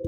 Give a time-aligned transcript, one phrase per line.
[0.00, 0.06] こ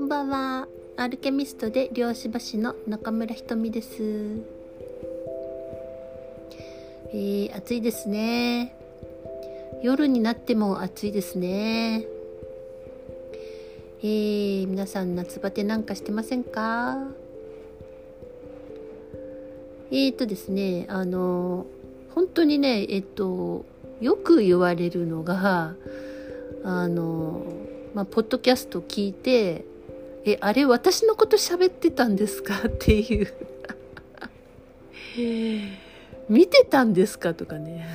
[0.00, 0.68] んばんは。
[0.96, 4.00] アルケミストで漁師橋の中村ひとみです。
[7.08, 8.76] えー、暑いですね。
[9.82, 12.06] 夜になっても暑いですね。
[14.02, 17.08] えー、皆さん夏バテなんかしてませんか？
[19.90, 21.66] えーとですね、あの、
[22.14, 23.64] 本当にね、えっと、
[24.02, 25.74] よく言われるのが、
[26.64, 27.42] あの、
[27.94, 29.64] まあ、ポッドキャスト聞いて、
[30.24, 32.54] え、あれ私のこと喋ってたんですか？
[32.66, 33.26] っていう
[36.28, 37.34] 見てたんですか？
[37.34, 37.86] とかね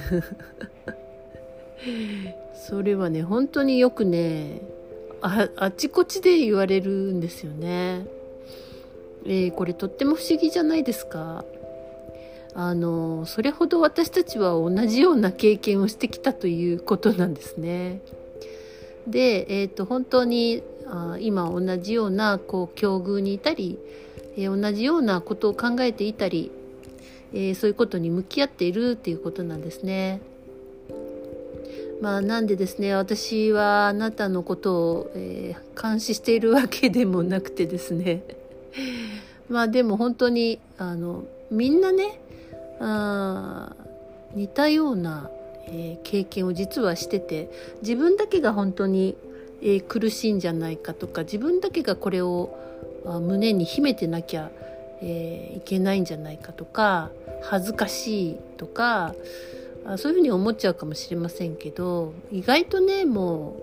[2.68, 4.62] それはね、本当によくね、
[5.22, 8.06] あ、あちこちで言われるんですよね。
[9.26, 11.44] えー、これとっても不思議じゃないですか？
[12.58, 18.02] あの、それほど私たちは同じような経験をしてきたということなんですね。
[19.06, 23.78] で、えっ、ー、と、本当にあ今同じようなこう境遇にいたり、
[24.36, 26.52] えー、同じようなことを考えていたり、
[27.32, 30.20] えー、そういうことに向き合っているっていうことなんですね。
[32.02, 38.24] まあなんでですね私はあなたのことを、えー、監視しているわけでもなくてですね
[39.50, 42.20] まあでも本当にあのみんなね
[42.80, 43.74] あ
[44.34, 45.30] 似たような、
[45.68, 47.50] えー、経験を実はしてて
[47.82, 49.16] 自分だけが本当に
[49.62, 52.58] えー、苦しいんじゃないかとか自分だけがこれを
[53.06, 54.52] 胸に秘めてなきゃ、
[55.02, 59.16] えー、いけないんじゃないかとか恥ずかしいとか
[59.98, 63.58] そういうふうに思っちゃうかもしれませんけど意外とねも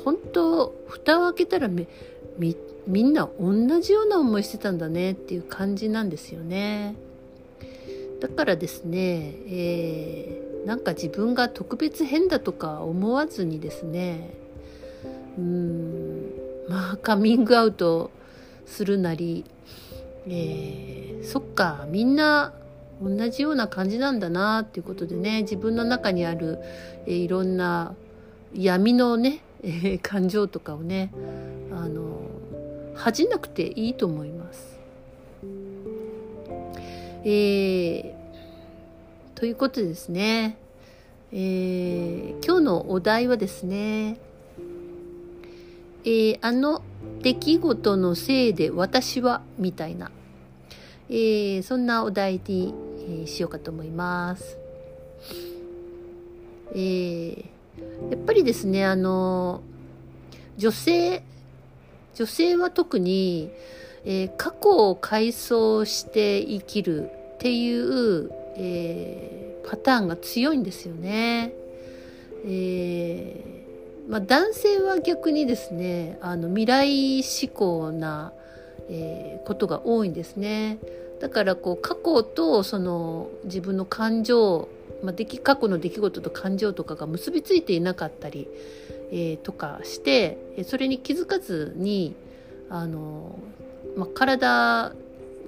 [0.00, 1.86] う本当蓋を開けたらみ
[2.86, 6.96] みんな同じような思いしてたんだねっていう感じなんですよね。
[8.24, 14.30] だからですね、えー、なんか自分が特別変だとか思わずにですね
[15.36, 16.30] うん
[16.66, 18.10] まあカミングアウト
[18.64, 19.44] するなり、
[20.26, 22.54] えー、そっかみんな
[23.02, 26.60] 同じような感じなんだなっていうことでね自分の中にある、
[27.04, 27.94] えー、いろんな
[28.54, 31.12] 闇のね、えー、感情とかをね
[31.72, 32.22] あの
[32.94, 34.73] 恥じなくていいと思います。
[37.24, 38.12] えー、
[39.34, 40.58] ということでですね、
[41.32, 44.18] えー、今日のお題はですね
[46.06, 46.82] えー、あの
[47.22, 50.10] 出来事のせいで私はみたいな、
[51.08, 52.74] えー、そんなお題に、
[53.08, 54.58] えー、しようかと思います。
[56.74, 57.44] えー、
[58.10, 59.62] やっぱりですね、あの、
[60.58, 61.22] 女性、
[62.14, 63.50] 女性は特に、
[64.04, 71.52] えー、過去を回想して生きるっていう、えー、パターンが強いんですよね。
[72.46, 73.64] えー
[74.08, 78.32] まあ、男性は逆にですねあの未来志向な、
[78.90, 80.78] えー、ことが多いんですね。
[81.20, 84.68] だからこう過去とその自分の感情、
[85.02, 88.46] まあ、でき過去の出来事と感情とかが結びついていなかったり、
[89.10, 92.14] えー、とかしてそれに気づかずに
[92.68, 93.38] あの、
[93.96, 94.92] まあ、体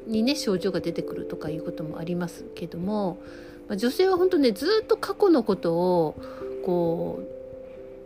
[0.07, 3.19] にね症状が出てくるとかいうこともありますけども、
[3.69, 6.17] まあ、女性は本当ねずっと過去のことを
[6.65, 7.21] こ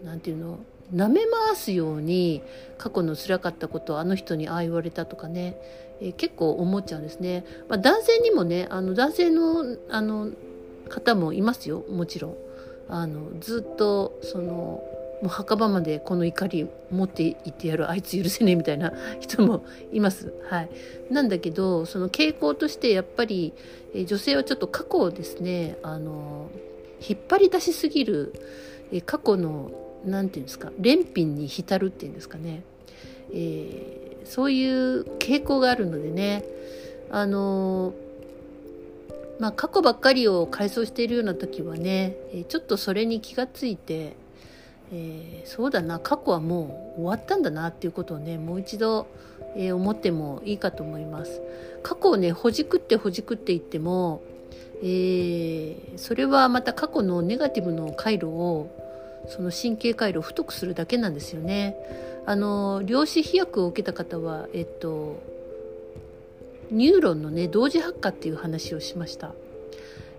[0.02, 0.58] う何て言うの
[0.94, 2.42] 舐め回すように
[2.78, 5.56] 過去の辛かったことをあの人にああ言われたとかね、
[6.00, 7.44] えー、結構思っちゃうんですね。
[7.68, 10.30] まあ、男性にもねあの男性のあの
[10.88, 12.36] 方もいますよもちろん。
[12.88, 14.82] あのずっとその
[15.22, 20.32] もう墓場までこの怒り持っていってやるあいつ許せねえみたいな人もいます。
[20.48, 20.70] はい、
[21.10, 23.52] なんだけどその傾向としてやっぱり、
[23.94, 26.50] え女性はちょっと過去をですねあの
[27.06, 28.32] 引っ張り出しすぎる、
[28.92, 29.70] え過去の
[30.04, 32.62] 何て言うんですか連品に浸るっていうんですかね、
[33.32, 36.44] えー、そういう傾向があるのでね
[37.10, 37.92] あの
[39.38, 42.16] まあ過去ばっかりを回想しているような時はね
[42.48, 44.16] ちょっとそれに気がついて、
[44.92, 49.06] えー、そうだな過去はもう終わったんだなっていうことをねもう一度、
[49.56, 51.40] えー、思ってもいいかと思います。
[51.82, 54.22] 過去をねほじくってほじくっていっても
[54.82, 58.70] えー、それはまた過去のネガティブの回路を
[59.28, 61.76] その神経回路を太くするだけなんですよね。
[62.26, 65.22] あの量子飛躍を受けた方は、えっと、
[66.70, 69.32] ニューロンのね同時発火っていう話をしました。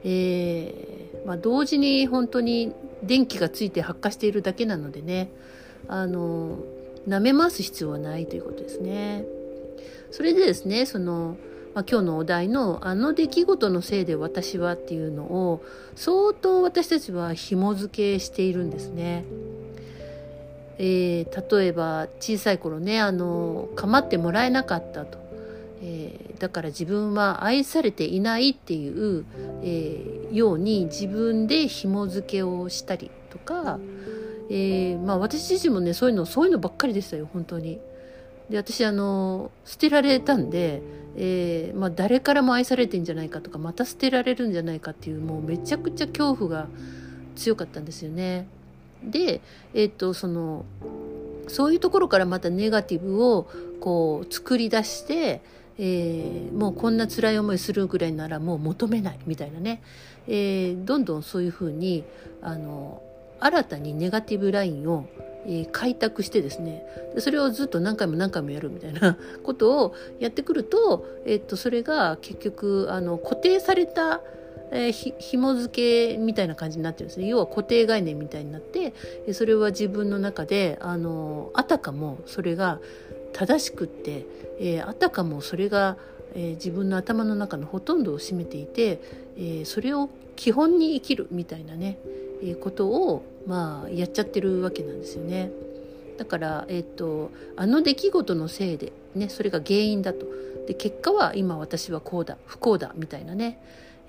[0.03, 2.73] えーまあ、同時に本当に
[3.03, 5.31] 電気がついて発火しているだけなのでね
[5.87, 6.57] あの
[7.07, 9.25] 舐め回す必要はないということですね。
[10.11, 11.37] それでですねその
[11.73, 15.61] まあ、今日のお題の「あの出来事のせいで私は」っていうのを
[15.95, 19.23] 相当私たちは紐付けしているんですね。
[20.77, 25.19] えー、例えば小さい頃ねあの構ってもらえなかったと、
[25.81, 29.25] えー、だから自分は愛されていないっていう、
[29.63, 33.79] えー、ように自分で紐付けをしたりとか、
[34.49, 37.79] えまあ、私自身もねそういうのそういうのばっかりでしたよ本当に。
[38.49, 40.81] で私あの捨てられたんで、
[41.15, 46.67] え、まあ、誰からも愛されてんじゃないかとかまた捨てられるんじゃないかっていうもうめちゃくちゃ恐怖が
[47.35, 48.45] 強かったんですよね。
[49.03, 49.41] で、
[49.73, 50.65] えっ、とその
[51.47, 53.47] そういうところからまたネガティブを
[53.79, 55.41] こう作り出して、
[55.83, 59.81] えー、もうこんな辛い思いするぐらいならもう求めないみたいなね、
[60.27, 62.03] えー、どんどんそういうふうに
[62.43, 63.01] あの
[63.39, 65.07] 新たにネガティブラインを
[65.47, 66.85] えー、開拓してですね。
[67.17, 74.21] それをずっと何回も何回もやるみたいな ことをやってくると,、え、っとそれが結局あの固定された
[74.73, 77.27] えー、ひ紐付けみたいな感じになってるんですね。
[77.27, 78.93] 要は固定概念みたいになって
[79.33, 82.79] それは自分の中であのあたかもそれが
[83.33, 84.25] 正しくって、
[84.59, 85.97] えー、あたかもそれが、
[86.35, 89.01] えー、自分の頭の中のほとんどを占めていて、
[89.37, 91.97] えー、それを基本に生きるみたいなね、
[92.43, 95.51] えことをまあやっちゃってるわけなんですよね。
[96.17, 100.25] だから、えっと、あの出来事のせいで、ね、それが原因だと
[100.67, 103.59] で結果は今私はこうだ不幸だみたいなね、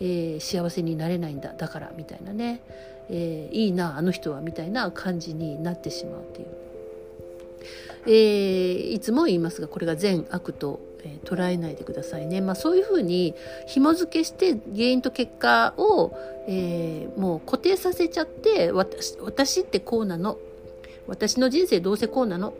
[0.00, 2.60] えー、幸せになれないんだだからみたいなね、
[3.08, 6.48] えー、いいなあの人はみたいな感じになってしまうっていう、
[8.06, 12.40] えー、いつも言いますがこれが善悪とえー、捉えないでくださいね。
[12.40, 13.34] まあ、そういうふうに
[13.66, 16.16] 紐付けして原因と結果を、
[16.46, 20.38] えー、もう固定させちゃって私私ってこうなの？
[21.08, 22.54] 私の人生どうせこうなの？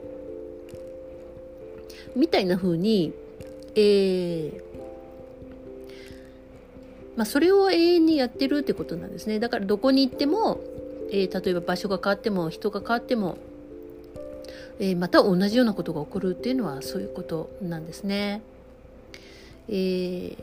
[2.17, 3.13] みたいなふうに、
[3.77, 4.61] えー
[7.15, 9.39] まあ、それを永遠にやってるってことなんですね。
[9.39, 10.59] だからどこに行っても、
[11.13, 13.39] えー、例えば場所が変わっても人が変わっても
[14.79, 18.43] えー、また同じようなことが起こるっていうのはそういうことなんですね。
[19.69, 20.37] えー、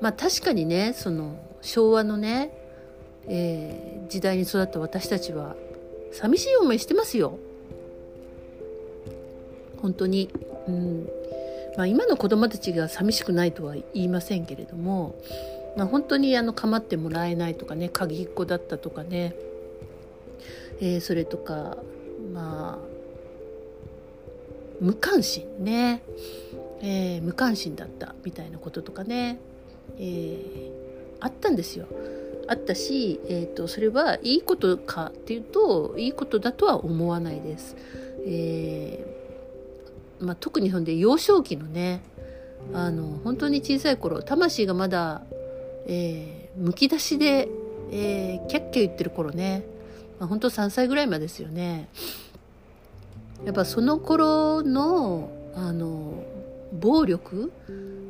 [0.00, 2.50] まあ確かにねその昭和のね、
[3.26, 5.54] えー、時代に育った私たちは
[6.12, 7.38] 寂しい思いしてますよ。
[9.80, 10.30] 本当に。
[10.68, 11.08] うん
[11.76, 15.14] まあ、今の子供たちが寂しくないとは言いませんけれども、
[15.76, 19.34] まあ、本当にあの構ってもらえないとかね鍵っ子だったとかね、
[20.80, 21.78] えー、それとか
[22.32, 22.91] まあ
[24.82, 26.02] 無関心ね、
[26.80, 29.38] えー、無関心だったみたいなこととかね、
[29.96, 30.72] えー、
[31.20, 31.86] あったんですよ。
[32.48, 37.76] あったし、えーと、それはいいことかっていうといいことだとは思わないです。
[38.26, 42.02] えーまあ、特にほんで幼少期のね
[42.72, 45.22] あの本当に小さい頃魂がまだ、
[45.86, 47.48] えー、むき出しで、
[47.90, 49.64] えー、キャッキャ言ってる頃ね、
[50.20, 51.88] まあ、本当3歳ぐらいまでですよね。
[53.44, 56.24] やっぱその頃のあの
[56.72, 57.52] 暴力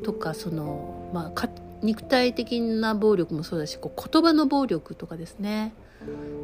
[0.05, 1.49] とかその、まあ、
[1.83, 5.75] 肉体的な暴力もそうだしこう言葉の暴力とかですね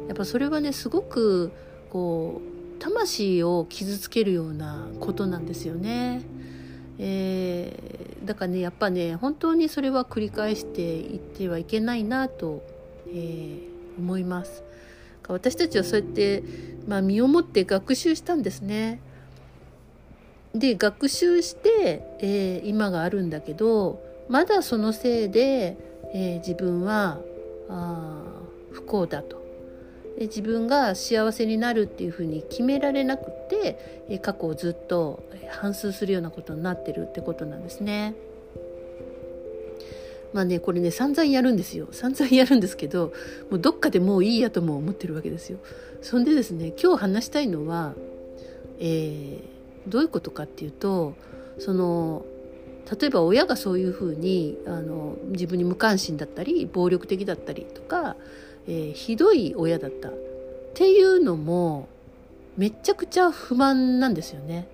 [0.07, 1.51] やっぱそれはねすごく
[1.89, 6.21] こう魂を傷つけるようなことなんですよね。
[6.97, 12.61] えー、だからねやっぱね本当にそれは繰り返していってはいけないなと、
[13.07, 14.63] えー、思います。
[15.33, 16.43] 私たちはそうやって、
[16.87, 18.99] まあ、身をもって学習したんですね。
[20.53, 25.77] で学習して、えー、今があるんだけどまだそのせいで、
[26.11, 27.19] えー、自分は
[27.69, 28.23] あ
[28.71, 29.39] 不幸だと
[30.19, 38.15] で自分が幸せになるっていうふうに決められなくて、え、過去をずっと反芻するようなことになってるってことなんですね。
[40.33, 43.13] まあねこれね散々やるんですよ散々やるんですけど
[43.49, 45.57] もうどっかでもういいやとも思ってるわけですよ。
[46.01, 47.93] そんでですね今日話したいのは、
[48.79, 51.15] えー、どういうことかっていうと
[51.57, 52.25] その
[52.99, 58.15] 例えば親がそういうふうにあの自分に無関心だったり暴力的だったりとか、
[58.67, 60.13] えー、ひどい親だったっ
[60.73, 61.87] ていうのも
[62.57, 64.67] めちゃくちゃ不満なんですよね。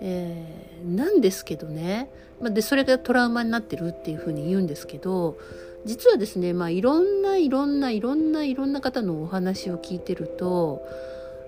[0.00, 2.10] えー、なんですけどね、
[2.40, 5.36] ま、でそれがトラウマになってるっていうふうに言うんですけど
[5.84, 10.82] 実はですね、まあ、いろんないろんないろんないろんな方のお話を聞いてると、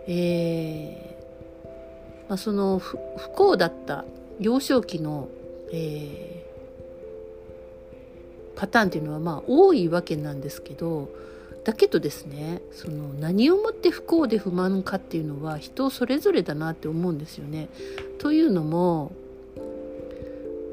[0.07, 1.13] えー
[2.29, 2.97] まあ、その不
[3.35, 4.07] 幸だった
[4.41, 5.29] 幼少期の、
[5.71, 11.11] えー、パターンっていうのはまあ多いわけなんですけど
[11.65, 17.69] だけどですねその何をもって不幸で不満かっていうのは人それぞれだなって思うんですよね。
[18.19, 19.13] というのも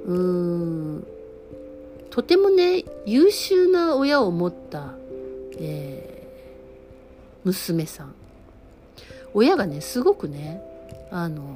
[0.06, 0.16] うー
[0.98, 1.08] ん
[2.10, 4.94] とてもね優秀な親を持った、
[5.60, 8.16] えー、娘さん
[9.34, 10.62] 親がねすごくね
[11.12, 11.56] あの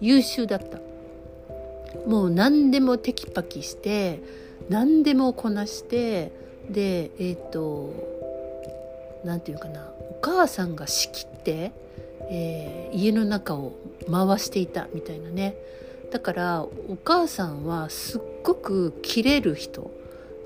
[0.00, 0.78] 優秀だった
[2.06, 4.20] もう何でもテキパキして
[4.68, 6.32] 何でもこなして
[6.70, 7.92] でえっ、ー、と
[9.24, 11.72] 何て言うかなお母さんが仕切って、
[12.30, 13.72] えー、家の中を
[14.10, 15.56] 回していたみたいなね。
[16.10, 19.90] だからお母さんはすっごく切れる人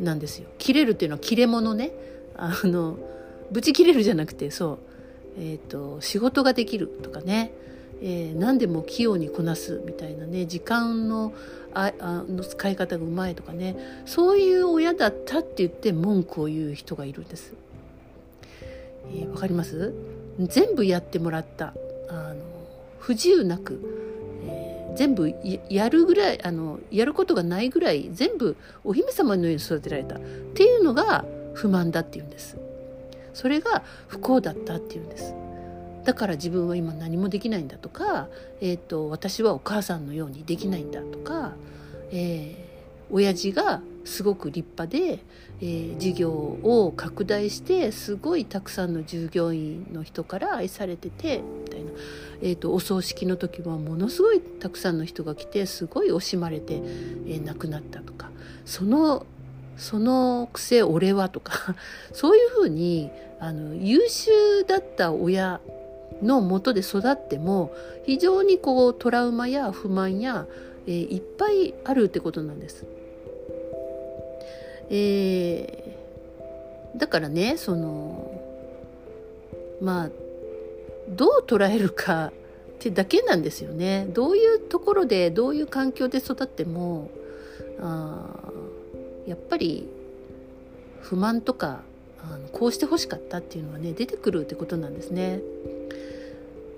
[0.00, 0.48] なんですよ。
[0.58, 1.92] 切れるっていうのは切れ者ね。
[2.36, 2.96] あの
[3.50, 4.78] ブチ切れるじゃなくてそう
[5.38, 7.52] えっ、ー、と仕事ができるとかね。
[8.04, 11.32] えー、何でも器用にこなすみたいなね時間の
[11.72, 17.54] ああの使い方がうまいとかねそういう親だったって言って文句を言う人がいるんです。
[19.14, 19.94] えー、かります？
[20.38, 21.74] 全部やってもらった
[22.08, 22.36] あの
[22.98, 23.80] 不自由なく、
[24.46, 25.32] えー、全部
[25.70, 30.20] やるぐらいあのやることがないぐらい全部お姫様のように育てられたっ
[30.54, 32.56] ていうのが不満だっていうんです。
[33.32, 35.34] それが不幸だったっていうんです。
[36.04, 38.28] だから自分は今何もできないんだとか、
[38.60, 41.52] えーと、私はお母さんのようにできないんだとか、
[42.10, 45.20] えー、親父がすごく立派で、
[45.60, 51.92] えー、事業を拡大してすごいたくさんの従業員の人から愛されててみたいな、
[52.42, 58.30] えーと、お葬式の時はものすごいたくさんの人が来てすごい惜しまれて、えー、亡くなったとか。
[58.64, 59.26] その
[59.76, 61.74] そのくせ俺はとか。
[62.12, 65.60] そういうふうにあの優秀だった親
[66.22, 70.46] のもとで育っても非常にこうトラウマや不満や、
[70.86, 72.84] えー、いっぱいあるってことなんです。
[74.90, 78.40] えー、だからねその
[79.80, 80.10] まあ
[81.08, 82.32] どう捉えるかっ
[82.78, 84.06] てだけなんですよね。
[84.12, 87.10] どういうところでどういう環境で育っても
[87.80, 88.28] あ
[89.26, 89.88] やっぱり
[91.00, 91.80] 不満とか
[92.22, 95.40] あのこうしてほしかったっていうのはね出てくるってことなんですね。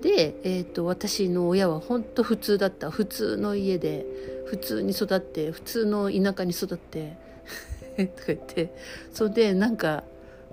[0.05, 2.91] で、えーと、私の親は本当普通だった。
[2.91, 4.05] 普通の家で
[4.45, 7.17] 普通に育って普通の田舎に育って
[7.97, 8.71] とか言って。
[9.11, 10.03] それでなんか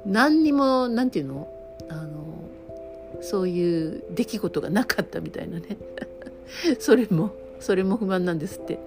[0.06, 1.52] 何にも何て言うの？
[1.90, 2.48] あの
[3.20, 5.76] そういう出来事がなかったみたいなね。
[6.80, 8.78] それもそれも不満なんですって。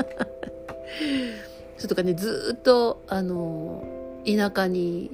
[1.78, 3.82] それとかねずっとあの
[4.26, 5.10] 田舎に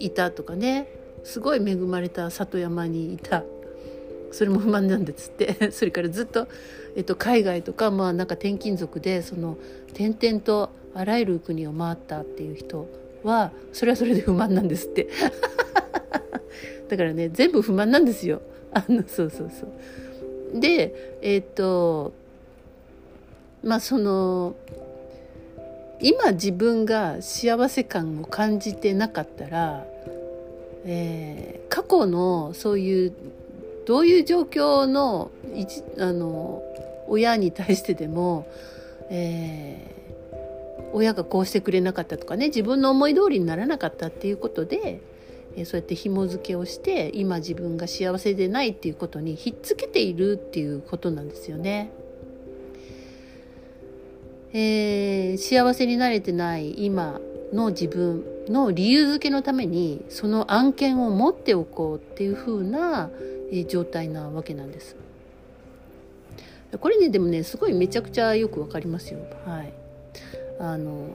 [0.00, 0.95] いたとかね。
[1.26, 3.42] すごい恵まれた里山にいた。
[4.30, 5.70] それも不満なんですって。
[5.72, 6.46] それからずっと、
[6.94, 12.86] えっと、海外とかまあなんか転勤族でその転々とあらゆる国を回ったっていう人
[13.24, 15.08] はそれはそれで不満なんですって。
[16.88, 18.40] だからね全部不満なんですよ。
[18.72, 20.60] あのそうそうそう。
[20.60, 22.12] でえっと
[23.64, 24.54] まあその
[26.00, 29.84] 今自分が幸せ感を感じてなかったら
[30.88, 33.12] えー、過去のそういう
[33.86, 35.30] どういう状況の
[35.98, 36.62] あの
[37.08, 38.48] 親に対してでも、
[39.10, 45.00] えー、親がこうしてくれなかったとかね自分の思い通りにならなかったっていうことで、
[45.56, 51.90] えー、そうやって紐付けをして今自分が幸せでないっていうことにひっつけているっていうことなんですよね。
[54.52, 57.20] えー、幸せになれてない今
[57.52, 63.10] の自分の理由付けのためにその案件を持っておこうっていう風な
[63.68, 64.96] 状態なわけなんです。
[66.80, 69.20] これねでもねすごいめちゃくちゃよくわかりますよ。
[69.44, 69.72] はい。
[70.58, 71.08] あの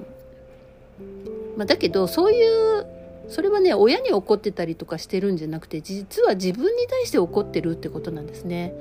[1.58, 2.86] まあ、だけどそういう
[3.28, 8.74] それはね親に怒ってたりとかしてるんじゃなくて実は自分に対して怒ってるってことなんですね。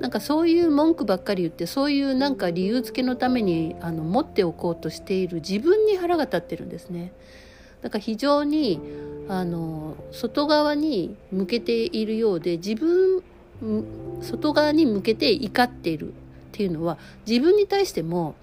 [0.00, 7.12] なんかそういう文句ばっかり言ってそういうなんか理由付けのためにあの持っておこうとしている自分に腹が立ってるんですね。
[7.82, 8.80] だから非常に
[9.28, 13.22] あの外側に向けているようで自分
[14.20, 16.14] 外側に向けて怒っているっ
[16.52, 18.34] ていうのは自分に対しても、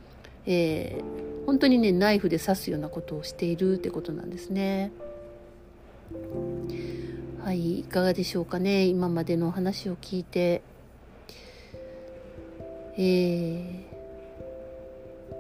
[0.46, 4.92] えー、本当にねナイフで刺すようなことをしているってことなんですね。
[7.44, 10.62] はい、いかがでしょうかね今までのお話を聞いて。
[12.98, 13.64] えー、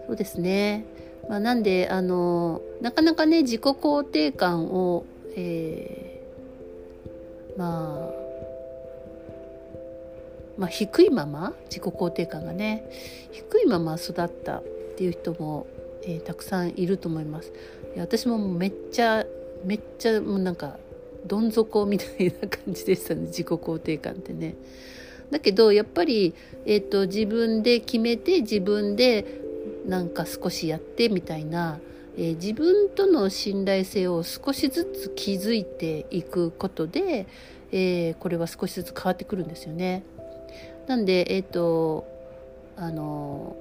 [0.07, 0.85] そうですね。
[1.29, 5.05] まあ、なんであのなかなかね自己肯定感を、
[5.35, 8.21] えー、まあ
[10.57, 12.83] まあ、低いまま自己肯定感がね
[13.31, 14.63] 低いまま育ったっ
[14.97, 15.65] ていう人も、
[16.03, 17.51] えー、たくさんいると思います。
[17.97, 19.25] 私もめっちゃ
[19.65, 20.77] めっちゃもうなんか
[21.25, 24.55] どん底みたいな感じでしたね自己肯定感ってね。
[25.31, 26.33] だけどやっぱり、
[26.65, 29.41] えーと、自分で決めて自分で
[29.87, 31.79] なんか少しやってみたいな、
[32.17, 37.25] えー、自分との信頼性を少しずつ築いていくことで、
[37.71, 40.03] えー、これは少しずつ変わってくるんですよね。
[40.87, 42.05] なんで、え、ー、と、
[42.75, 43.55] あの、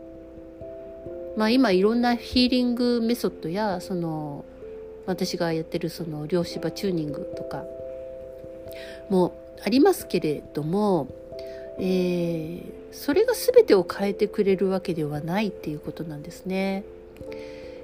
[1.37, 4.45] まあ今いろんなヒーリングメソッドや、その、
[5.07, 7.65] 私がやってるその両芝チューニングとか
[9.09, 9.33] も
[9.65, 11.09] ありますけれども、
[11.81, 16.85] えー、それが全てを変えてくれるわけではないっていうことなんですね。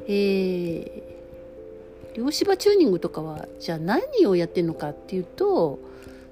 [0.06, 1.02] えー、
[2.16, 5.78] 両芝チューニングとかはじゃあ何をやってるのかっていうと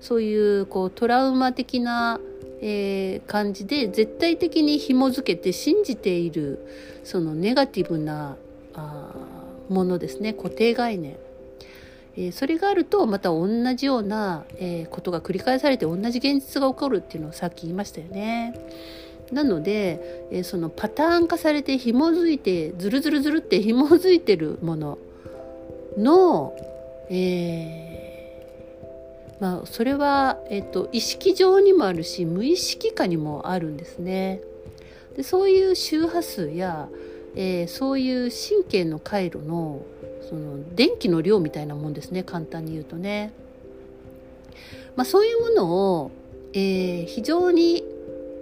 [0.00, 2.20] そういうこうトラウマ的な、
[2.60, 6.66] えー、感じで絶対的に紐づけて信じている
[7.02, 8.36] そのネガティブな
[8.74, 9.12] あ
[9.68, 11.16] ものですね固定概念、
[12.16, 18.54] えー、それがあるとまた同じような、えー、ことが繰り返されて同じ現実が起こるっていうのをさっき言いましたよね。
[19.32, 24.98] なので、えー、そのパターン化されて紐づいてズルズルズルって紐づいてるもの
[25.96, 26.54] の、
[27.10, 34.40] えー、まあそれは、えーと、意識上にもあるし無意識下にもあるんですね。
[35.16, 36.88] でそういう周波数や、
[37.36, 39.82] えー、そういう神経の回路の
[40.28, 43.32] その電気の量みたいなもんですね簡単に言うとね。
[44.96, 46.10] まあ、そういうものを、
[46.52, 47.84] えー、非常に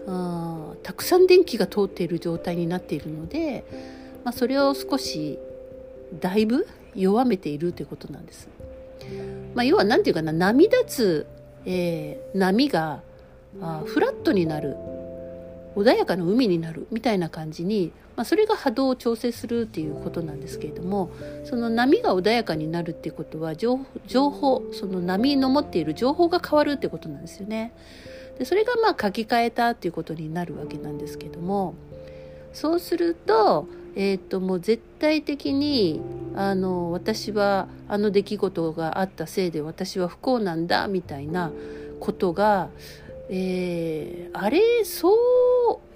[0.06, 3.64] あたくさん電気が通っている状態になっているので、
[4.24, 5.38] まあ、それを少し
[6.20, 8.48] だいぶ弱めているということなんです。
[9.54, 11.26] まあ、要は何て言うかな波立つ、
[11.64, 13.00] えー、波が
[13.60, 14.76] あフラットになる
[15.76, 21.10] 穏やかな海になるみたいな感じにまあ、それが波動を調整するっていうことなんですけれども
[21.44, 27.72] その波が穏やかになるっていうことは情報その波の持っている情報が変わるってことなんですよね。
[28.38, 31.74] でそれがまあ書き換えたっていうことになるわけなんですけども
[32.52, 36.00] そうすると,、えー、ともう絶対的に
[36.34, 41.52] あの私はあの出来事があったせいで私は不幸なんだみたいな
[42.00, 42.70] ことが、
[43.28, 45.16] えー、あれそう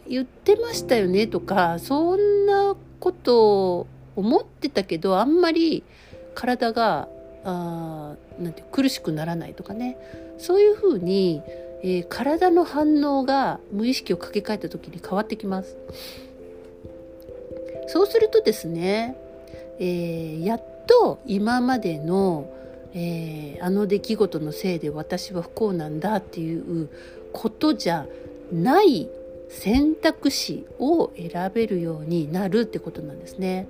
[0.09, 5.85] 言ってましたよねとかそんなことを思ってたけどあんまり
[6.35, 7.09] 体が
[7.45, 9.97] あなんて苦しくならないとかね
[10.39, 11.43] そういうふうに、
[11.83, 15.77] えー、体の反応が無意識をかけ替えた時に変わってきます。
[17.89, 19.17] そうするとですね、
[19.79, 22.53] えー、やっと今までの、
[22.93, 26.91] えー、あの出来事のせいで私は不幸なんだっていう
[27.33, 28.07] ことじゃ
[28.53, 29.09] ない
[29.49, 33.69] 選択肢を選べるようになるってことなんですね。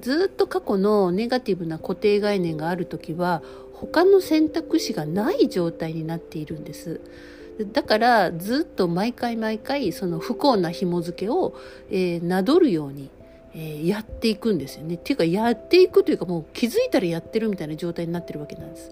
[0.00, 7.00] ずっと過去のネガティブな固定概念がある時は他の選択肢がない状態になっているんです。
[7.72, 11.54] だからずっと毎回毎回その不幸な紐付けを、
[11.90, 13.10] えー、などるように、
[13.54, 14.94] えー、やっていくんですよね。
[14.94, 18.90] っていうかやっていくというかもう気づいたらやってるみたいな状態になってるわけなんです。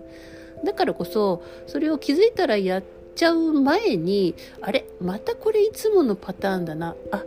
[0.65, 6.95] だからこそそれを気づいたらやってちゃう前にあれまたこれいつものパターンだな。
[7.11, 7.25] あ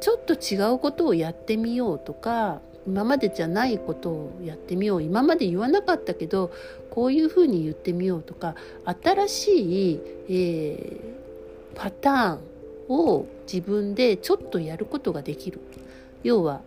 [0.00, 5.02] ちょっと違うことをやってみようとか今までじゃないことをやってみよう。
[5.02, 6.50] 今まで言わなかったけど
[6.90, 8.56] こういうふうに言ってみようとか
[9.02, 12.40] 新しい、えー、パターン
[12.88, 15.60] を自分でちょっとやることができる。
[16.24, 16.60] 要は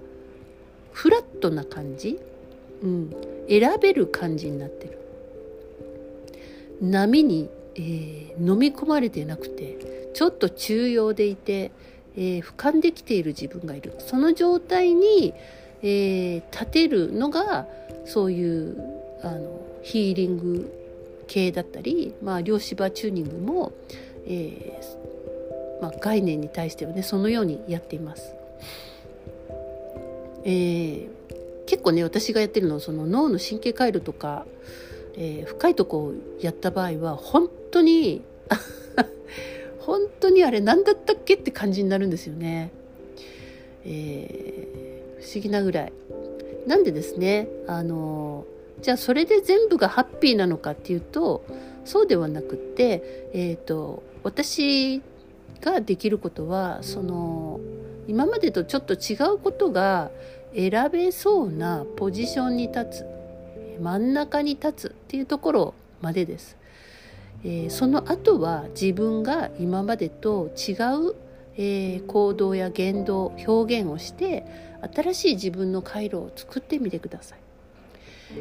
[0.93, 2.19] フラットな感じ、
[2.81, 3.11] うん、
[3.49, 4.97] 選べる感じになってる。
[6.81, 11.71] 波にえー、飲み込まれてなくてちょっと中庸でいて、
[12.15, 15.33] えー、俯瞰できている自分がいるその状態に、
[15.81, 17.67] えー、立てるのが
[18.05, 18.77] そういう
[19.23, 20.71] あのヒーリング
[21.27, 23.71] 系だったり、まあ、両芝チューニングも、
[24.25, 28.33] えーまあ、概念に対してはねそのようにやっています。
[30.47, 31.07] えー、
[31.65, 34.45] 結構ね私がやってるのはその脳の神経回路とか、
[35.17, 38.21] えー、深いとこをやった場合は本当に
[39.80, 42.71] 本当にあれ何だったっけって感じになるんですよね。
[43.86, 45.93] えー、不思議なぐらい。
[46.67, 48.45] なんでですねあの
[48.82, 51.43] じゃあそれで全部がハッピーなのかっていうと
[51.86, 55.01] そうではなくって、えーと、私
[55.62, 57.60] ができることはその
[58.08, 60.10] 今までとちょっと違うことが
[60.56, 63.14] 選べそうなポジションに立つ
[63.79, 66.57] 真ん中に立つっていうところまでです。
[67.43, 71.15] えー、その後は自分が今までと違う、
[71.57, 74.45] えー、行動や言動表現をして
[74.93, 77.39] 新しい自分の回路を作ってみてください。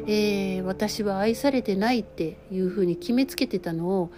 [0.07, 4.09] えー、私は愛されてないっていうふうに決めつけてたのを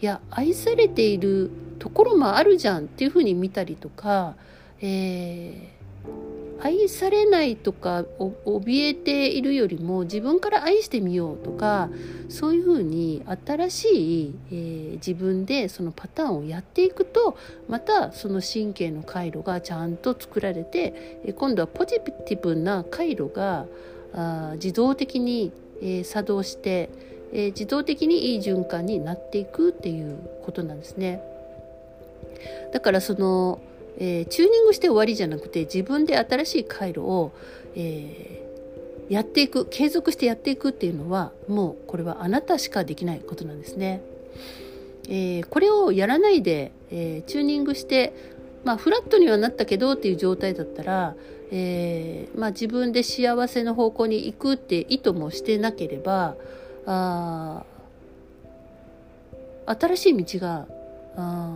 [0.00, 4.34] いや愛されているところもあるじゃんっていうふうに見たりとか、
[4.80, 5.70] え
[6.60, 8.04] 愛されないとか
[8.46, 11.90] 怯えているよりも自分から愛してみようとか
[12.28, 13.88] そういうふうに新し
[14.22, 17.36] い、えー、自分でそのパターンをやっていくと
[17.68, 23.66] またその神経の回路がちゃんと作られて、え今度はポジティブな回路が
[24.14, 26.90] あ自動的に、えー、作動して、
[27.32, 31.22] えー、自動的にいい循環になっていくっていうことなんですね。
[32.72, 33.60] だからその
[33.98, 37.32] えー、チューニングして終わりじゃなくて自分で新しい回路を、
[37.74, 44.02] えー、やっていく継続してやっていくっていうのはもうこれはあなたしかできないことなんですね。
[45.08, 48.14] えー、これをやらないで、えチューニングして
[48.64, 51.14] まあフラットにはなったけどっていう状態だったら、
[51.50, 56.36] えまあ、自分で幸せの方向に行くって意図もしてなければ
[56.86, 57.64] あ
[59.66, 60.66] 新しい道が
[61.16, 61.50] あ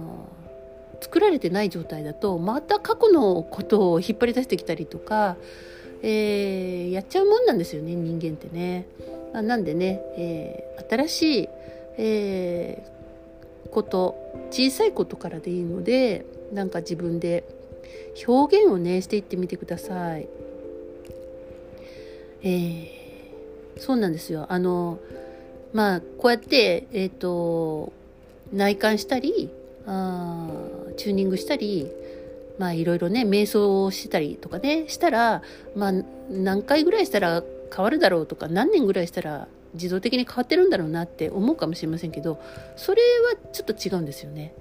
[1.01, 5.37] 作られてない状態だとまた過去のことを引っ張り出してきたりとか、
[6.03, 8.87] えー、やっちゃうもんなんですよね人間ってね。
[9.33, 11.49] なんでね、えー、新しい、
[11.99, 14.17] えー、こと
[14.51, 17.45] 小さいことからでいいのでなんか自分で
[18.27, 20.29] 表現をねしていってみてください。
[22.43, 25.01] えー、そうなんですよあの
[25.73, 27.93] まあこうやってえっ、ー、と
[28.53, 29.51] 内観したり
[29.89, 30.49] あ
[30.97, 31.91] チューニングしたり
[32.59, 35.43] まあいろいろね瞑想をしたりとかねしたら
[35.75, 35.93] まあ
[36.31, 37.43] 何回ぐらいしたら
[37.75, 42.41] 変わるだろうとか何年ぐらいしたら自動的に変わってるんだろうなって思うかもしれませんけど
[42.77, 44.55] それはちょっと違うんですよね。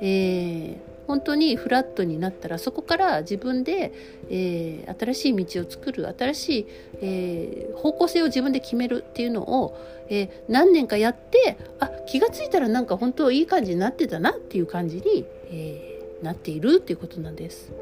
[0.00, 3.92] えー本当にフラットになったらそこから自分で、
[4.30, 6.66] えー、新しい道を作る新しい、
[7.00, 17.72] えー、方向性を自分で決めるっていうのを、えー、何年かやってあ気が付いたらなんか本当いい感じになってたなっていう感じに、えー、なっているっていうことなんです。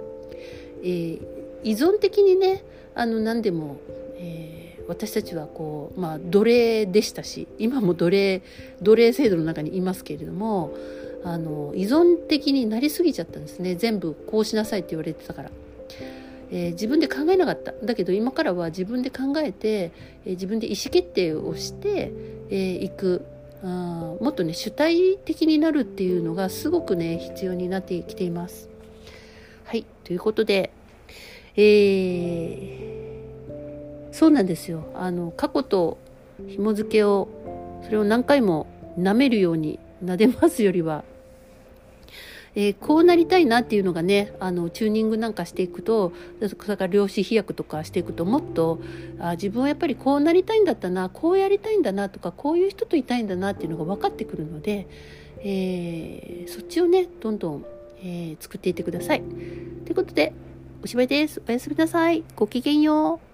[0.83, 1.21] えー、
[1.63, 3.77] 依存的にねあの何でも、
[4.17, 8.43] えー、私たちはこうまあ奴隷でしたし今も奴隷
[8.83, 10.75] 奴隷制度の中にいますけれども
[11.25, 15.51] あの依存的になりすぎちゃったんですね全部こうしなさいって言われてたから。
[16.55, 19.91] えー、自分で考えなかっただけど今からは自分で考えて、
[20.27, 21.93] えー、自分で意思決定をしてい、
[22.51, 23.25] えー、く
[23.65, 28.69] あもっとね主体的になるっていうのがすごくね必要になってきています。
[29.65, 30.71] はいということで、
[31.57, 35.97] えー、そうなんですよあの過去と
[36.49, 37.29] 紐付けを
[37.85, 38.67] それを何回も
[38.99, 41.05] 舐めるように撫でますよりは
[42.55, 48.81] えー、こうなりたいなっていうのがねあのチューニングなんかしていくとそれから量子飛躍とかしていくともっと
[49.19, 54.87] あ自分はやっぱりこうなりたいんだったなこうやりたいんだなとかこういう人といたいんだなっていうのが分かってくるので、
[55.39, 57.65] えー、そっちをねどんどん、
[58.03, 59.23] えー、作っていってください。
[59.23, 60.35] ということで
[60.83, 61.41] おしまいです。
[61.47, 62.25] おやすみなさい。
[62.37, 63.32] ごきげんよう。